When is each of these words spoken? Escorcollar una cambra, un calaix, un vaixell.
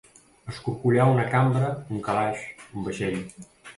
Escorcollar 0.51 1.05
una 1.11 1.27
cambra, 1.33 1.67
un 1.97 2.01
calaix, 2.09 2.49
un 2.73 2.89
vaixell. 2.89 3.21